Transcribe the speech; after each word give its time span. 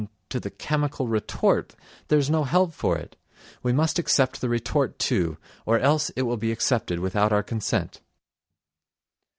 to 0.29 0.39
the 0.39 0.49
chemical 0.49 1.07
retort, 1.07 1.75
there's 2.07 2.27
no 2.27 2.43
help 2.43 2.73
for 2.73 2.97
it, 2.97 3.15
we 3.61 3.71
must 3.71 3.99
accept 3.99 4.41
the 4.41 4.49
retort 4.49 4.97
too, 4.97 5.37
or 5.63 5.77
else 5.77 6.09
it 6.15 6.23
will 6.23 6.37
be 6.37 6.51
accepted 6.51 6.99
without 6.99 7.31
our 7.31 7.43
consent...." 7.43 8.01